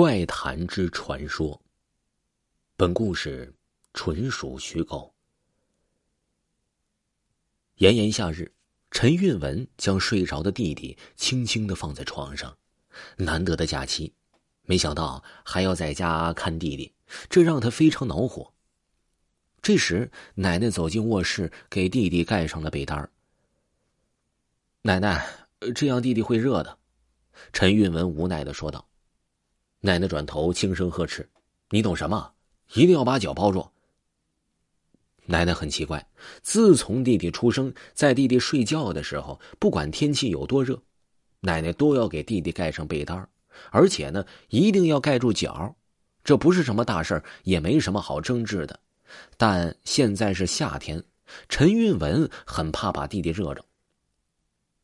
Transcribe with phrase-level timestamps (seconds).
[0.00, 1.60] 怪谈之传说。
[2.76, 3.52] 本故事
[3.94, 5.12] 纯属虚构。
[7.78, 8.52] 炎炎夏日，
[8.92, 12.56] 陈韵文将睡着的弟弟轻轻的放在床上。
[13.16, 14.14] 难得的假期，
[14.66, 16.94] 没想到还要在家看弟弟，
[17.28, 18.54] 这让他非常恼火。
[19.60, 23.10] 这时，奶奶走进卧室，给弟弟盖上了被单
[24.82, 25.28] 奶奶，
[25.74, 26.78] 这样弟弟会热的。
[27.52, 28.88] 陈韵文无奈的说道。
[29.80, 31.28] 奶奶转头轻声呵斥
[31.70, 32.32] ：“你懂什么？
[32.74, 33.66] 一定要把脚包住。”
[35.24, 36.04] 奶奶很奇怪，
[36.42, 40.80] 自从弟弟出生，在弟弟睡觉的时候，不管天气有多热，
[41.40, 43.28] 奶奶都要给弟弟盖上被单
[43.70, 45.76] 而且呢，一定要盖住脚。
[46.24, 48.80] 这不是什么大事也没什么好争执的。
[49.36, 51.02] 但现在是夏天，
[51.48, 53.64] 陈运文很怕把弟弟热着。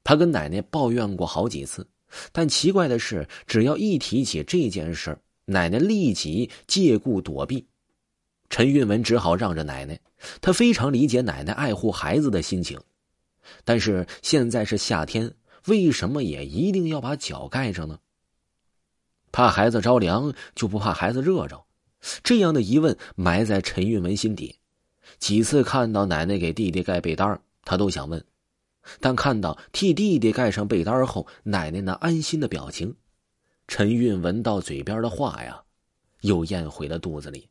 [0.03, 1.87] 他跟奶奶抱怨过好几次。
[2.33, 7.67] 但奇怪的是，只要一提起这件事奶奶立即借故躲避。
[8.51, 9.99] 陈运文只好让着奶奶。
[10.41, 12.81] 他非常理解奶奶爱护孩子的心情，
[13.63, 15.35] 但是现在是夏天，
[15.67, 17.99] 为什么也一定要把脚盖上呢？
[19.31, 21.63] 怕孩子着凉，就不怕孩子热着？
[22.23, 24.57] 这样的疑问埋在陈运文心底。
[25.19, 28.25] 几次看到奶奶给弟弟盖被单他都想问。
[29.01, 32.95] 但看到替弟弟盖上被单后，奶奶那安心的表情，
[33.67, 35.63] 陈运闻到嘴边的话呀，
[36.21, 37.49] 又咽回了肚子里。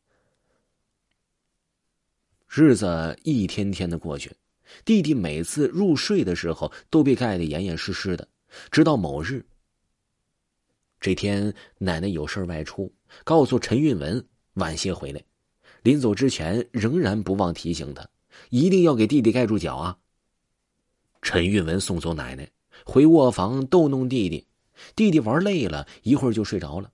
[2.48, 4.32] 日子一天天的过去，
[4.84, 8.28] 弟弟每次入睡的时候都被盖得严严实实的。
[8.70, 9.44] 直到某日，
[11.00, 15.20] 这天奶奶有事外出，告诉陈运文晚些回来。
[15.82, 18.08] 临走之前，仍然不忘提醒他，
[18.50, 19.98] 一定要给弟弟盖住脚啊。
[21.24, 22.48] 陈韵文送走奶奶，
[22.84, 24.46] 回卧房逗弄弟弟。
[24.94, 26.92] 弟弟玩累了一会儿就睡着了。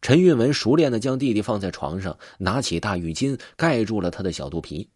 [0.00, 4.88] 陈韵文熟练的将弟弟放在床上，拿起大浴巾盖住了他的小肚皮。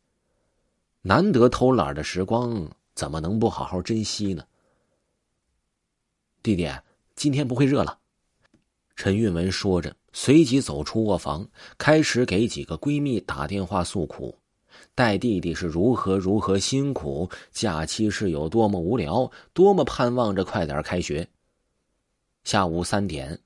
[1.03, 4.45] 难得偷懒的时光，怎么能不好好珍惜呢？
[6.43, 6.71] 弟弟，
[7.15, 7.99] 今天不会热了。
[8.97, 14.40] 陈韵文说着，随即走出卧房，开始给几个闺蜜打电话诉苦。
[15.01, 21.27] 带弟弟是如何如何辛苦，假期是有多么无聊，多么盼望着快点开学。
[22.45, 23.41] 下午三点，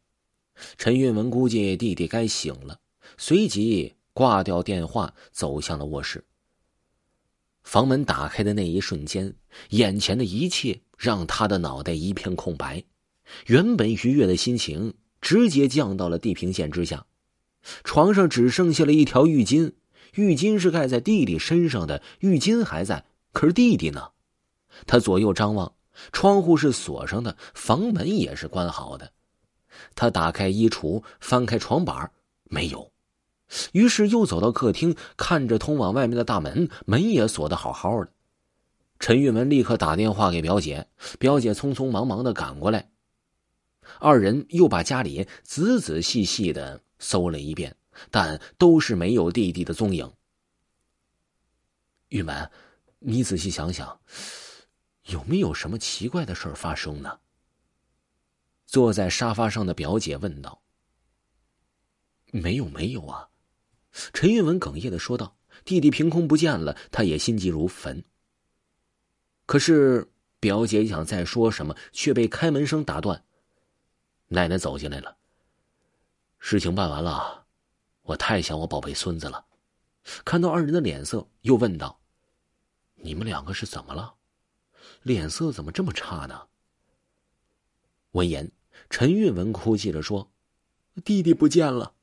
[0.76, 2.80] 陈运文估计弟弟该醒了，
[3.16, 6.24] 随即挂掉电话，走向了卧室。
[7.62, 9.32] 房门打开的那一瞬间，
[9.68, 12.82] 眼前的一切让他的脑袋一片空白，
[13.46, 17.06] 原本愉悦的心情直接降到了地平线之下，
[17.84, 19.74] 床上只剩下了一条浴巾。
[20.14, 24.10] 浴巾是盖在弟弟身上的，浴巾还在，可是弟弟呢？
[24.86, 25.72] 他左右张望，
[26.12, 29.12] 窗户是锁上的，房门也是关好的。
[29.94, 32.10] 他打开衣橱，翻开床板，
[32.44, 32.90] 没有。
[33.72, 38.10] 于是又走到客厅，看着通往外面的大门，门也锁得好好的。
[38.98, 40.86] 陈玉文立刻打电话给表姐，
[41.18, 42.88] 表姐匆匆忙忙的赶过来。
[43.98, 47.76] 二人又把家里仔仔细细的搜了一遍。
[48.10, 50.12] 但都是没有弟弟的踪影。
[52.08, 52.50] 玉门，
[52.98, 54.00] 你仔细想想，
[55.04, 57.18] 有没有什么奇怪的事儿发生呢？
[58.66, 60.60] 坐在沙发上的表姐问道。
[62.32, 63.28] 没有，没有啊！
[64.12, 65.36] 陈玉文哽咽的说道。
[65.64, 68.04] 弟弟凭空不见了，他也心急如焚。
[69.46, 70.10] 可是
[70.40, 73.24] 表姐想再说什么，却被开门声打断。
[74.26, 75.16] 奶奶走进来了。
[76.40, 77.43] 事情办完了。
[78.04, 79.46] 我太想我宝贝孙子了，
[80.24, 81.98] 看到二人的脸色，又问道
[82.96, 84.14] ：“你们两个是怎么了？
[85.02, 86.48] 脸色怎么这么差呢？”
[88.12, 88.52] 闻言，
[88.90, 90.30] 陈运文哭泣着说
[91.02, 91.94] ：“弟弟不见了。”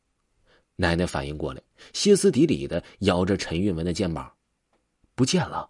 [0.78, 1.62] 奶奶反应过来，
[1.94, 4.34] 歇斯底里的摇着陈运文的肩膀
[5.14, 5.70] ：“不见了？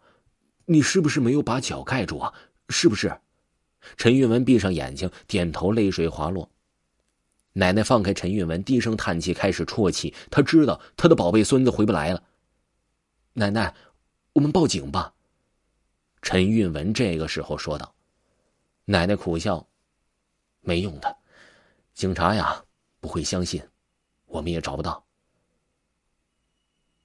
[0.65, 2.33] 你是不是没有把脚盖住啊？
[2.69, 3.19] 是不是？”
[3.97, 6.49] 陈运文闭上眼睛，点头，泪水滑落。
[7.53, 10.13] 奶奶放开陈运文，低声叹气，开始啜泣。
[10.29, 12.23] 他知道他的宝贝孙子回不来了。
[13.33, 13.75] 奶奶，
[14.33, 15.13] 我们报警吧。
[16.21, 17.93] 陈运文这个时候说道。
[18.85, 19.67] 奶奶苦笑
[20.61, 21.17] ：“没用的，
[21.93, 22.63] 警察呀
[22.99, 23.61] 不会相信，
[24.25, 25.05] 我们也找不到。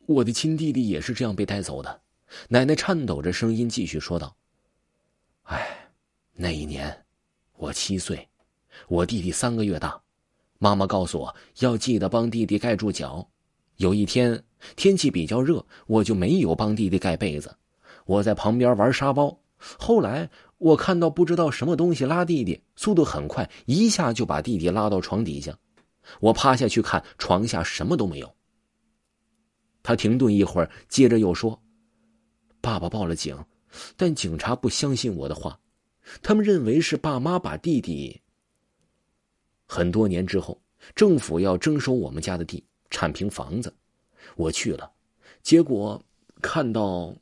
[0.06, 2.02] 我的亲弟弟也是这样被带走的。”
[2.48, 4.36] 奶奶颤抖着声音继续说道
[5.44, 5.90] ：“哎，
[6.32, 7.04] 那一年
[7.54, 8.28] 我七岁，
[8.88, 10.00] 我弟弟三个月大。”
[10.58, 13.28] 妈妈告诉我要记得帮弟弟盖住脚。
[13.76, 14.42] 有一天
[14.74, 17.54] 天气比较热，我就没有帮弟弟盖被子，
[18.06, 19.38] 我在旁边玩沙包。
[19.58, 25.58] 后来我看到不知道什么东西拉弟弟，速度很快，一下就把弟弟拉到床底下。
[26.20, 28.34] 我趴下去看，床下什么都没有。
[29.82, 31.60] 他停顿一会儿，接着又说
[32.60, 33.36] ：“爸爸报了警，
[33.96, 35.60] 但警察不相信我的话，
[36.22, 38.22] 他们认为是爸妈把弟弟。
[39.76, 40.58] 很多年之后，
[40.94, 43.74] 政府要征收我们家的地，铲平房子，
[44.34, 44.90] 我去了，
[45.42, 46.02] 结果
[46.40, 47.14] 看到。”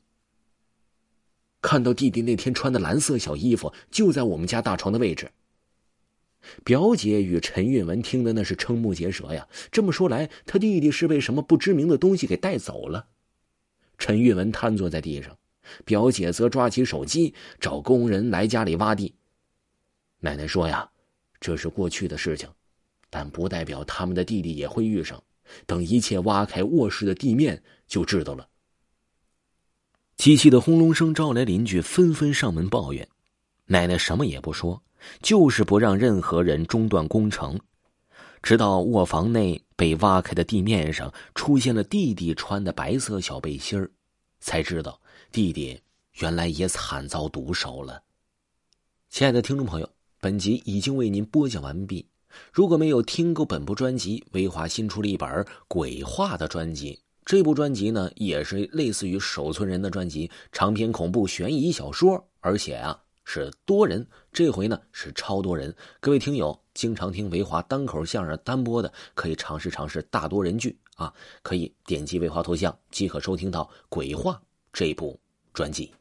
[1.61, 5.29] 看到弟弟那天穿的蓝色小衣服，就在我们家大床的位置。
[6.63, 9.45] 表姐与陈韵文听的那是瞠目结舌呀！
[9.69, 13.07] 这么说来，他弟弟是被什么不知名的东西给带走了。
[13.97, 15.37] 陈韵文瘫坐在地上，
[15.83, 19.15] 表姐则抓起手机找工人来家里挖地。
[20.19, 20.87] 奶奶说呀
[21.39, 22.49] ：“这是过去的事情，
[23.09, 25.21] 但不代表他们的弟弟也会遇上。
[25.67, 28.47] 等一切挖开卧室的地面，就知道了。”
[30.17, 33.07] 机器的轰隆声招来邻居纷纷上门抱怨，
[33.65, 34.81] 奶奶什么也不说，
[35.21, 37.59] 就是不让任何人中断工程。
[38.41, 43.91] 直到卧房内被挖开的地面上出现了弟弟穿的白色小背心儿，
[44.39, 45.01] 才知道
[45.31, 45.81] 弟弟
[46.19, 48.01] 原来也惨遭毒手了。
[49.09, 49.89] 亲爱的听众朋友，
[50.25, 52.03] 本集已经为您播讲完毕。
[52.51, 56.99] 如果没有听过本部专辑，维华新出了一本鬼话的专辑。
[57.23, 64.03] 这部专辑呢，也是类似于守村人的专辑，长篇恐怖悬疑小说，而且啊是多人。
[64.33, 65.71] 这回呢是超多人。
[65.99, 71.13] 各位听友经常听维华单口相声单播的，可以尝试尝试大多人剧啊，
[71.43, 74.33] 可以点击维华头像即可收听到《鬼话》
[74.73, 75.19] 这部
[75.53, 75.91] 专辑。